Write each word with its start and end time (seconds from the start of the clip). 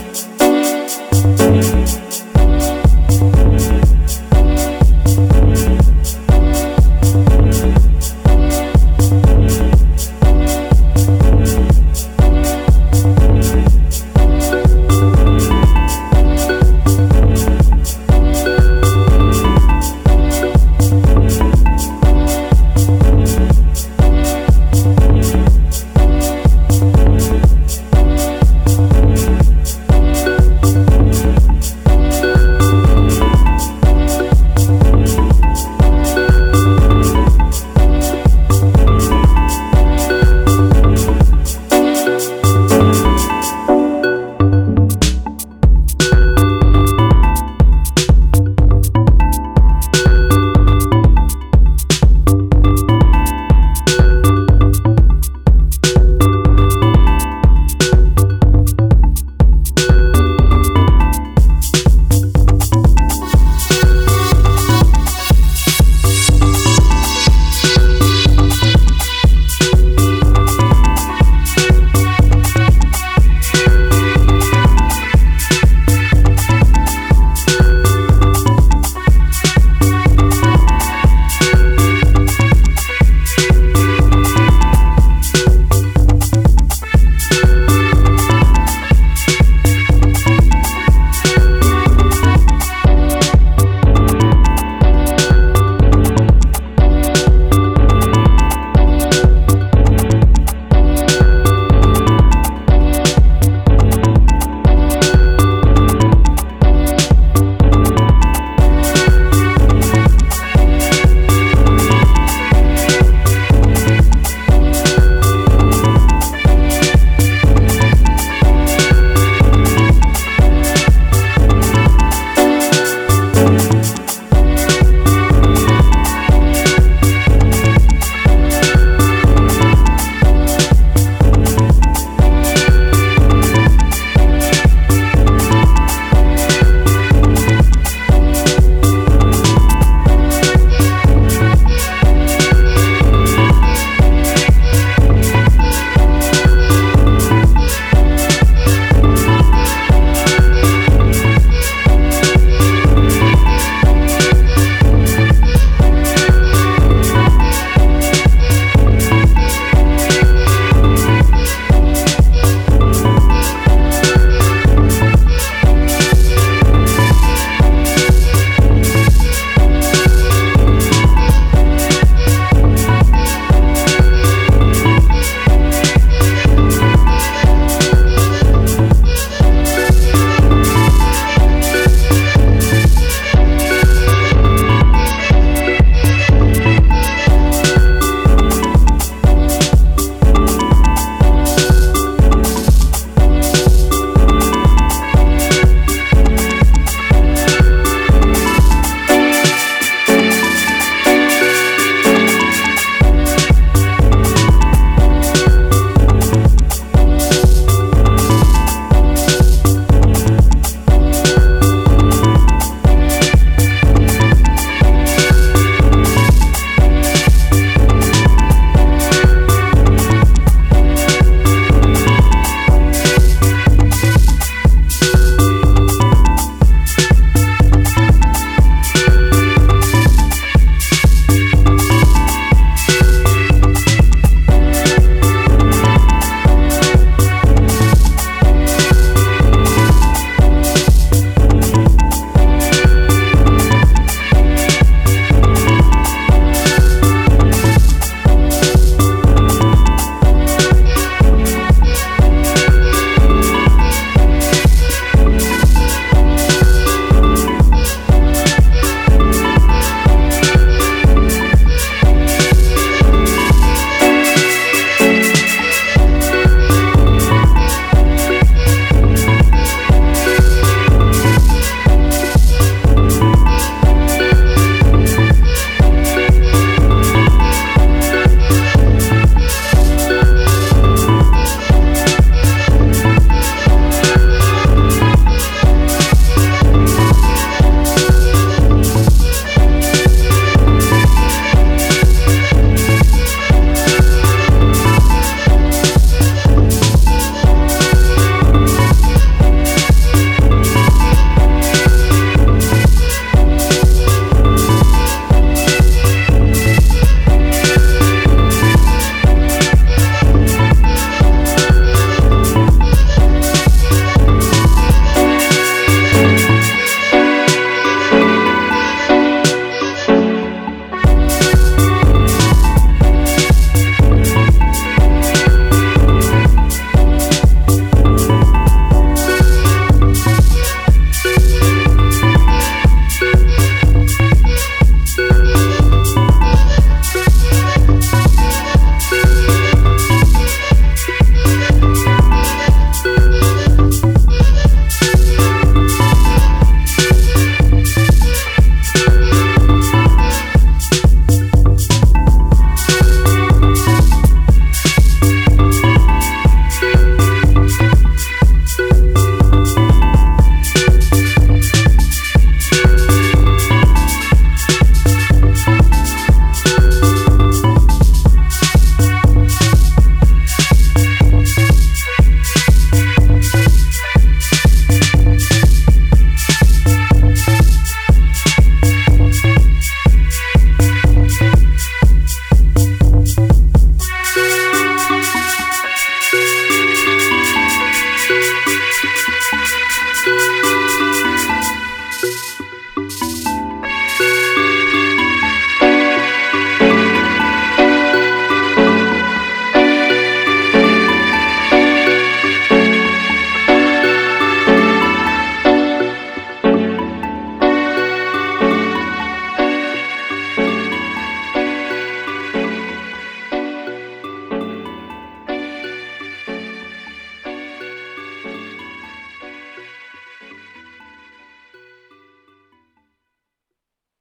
you. 0.00 0.31